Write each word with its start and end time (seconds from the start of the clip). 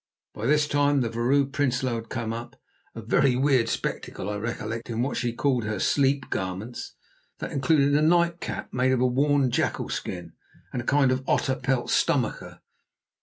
By 0.33 0.47
this 0.47 0.67
time 0.67 1.01
the 1.01 1.11
Vrouw 1.11 1.45
Prinsloo 1.45 1.93
had 1.93 2.09
come 2.09 2.33
up, 2.33 2.55
a 2.95 3.03
very 3.03 3.35
weird 3.35 3.69
spectacle, 3.69 4.31
I 4.31 4.37
recollect, 4.37 4.89
in 4.89 5.03
what 5.03 5.15
she 5.15 5.31
called 5.31 5.63
her 5.65 5.77
"sleep 5.77 6.31
garments," 6.31 6.95
that 7.37 7.51
included 7.51 7.93
a 7.93 8.01
night 8.01 8.39
cap 8.41 8.73
made 8.73 8.93
of 8.93 8.99
a 9.01 9.05
worn 9.05 9.51
jackal 9.51 9.89
skin 9.89 10.33
and 10.73 10.81
a 10.81 10.85
kind 10.85 11.11
of 11.11 11.23
otter 11.27 11.55
pelt 11.55 11.91
stomacher. 11.91 12.61